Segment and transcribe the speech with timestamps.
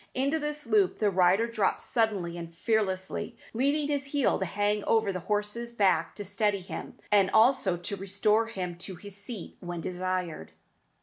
[0.15, 5.13] Into this loop the rider drops suddenly and fearlessly, leaving his heel to hang over
[5.13, 9.79] the horse's back to steady him, and also to restore him to his seat when
[9.81, 10.53] desired.